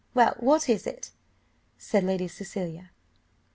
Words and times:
Well, 0.15 0.35
what 0.39 0.67
is 0.67 0.87
it?" 0.87 1.11
said 1.77 2.03
Lady 2.03 2.27
Cecilia. 2.27 2.89